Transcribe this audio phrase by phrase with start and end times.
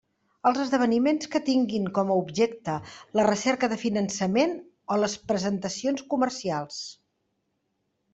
[0.49, 2.77] Els esdeveniments que tinguin com a objecte
[3.19, 4.55] la recerca de finançament
[4.95, 6.81] o les presentacions comercials.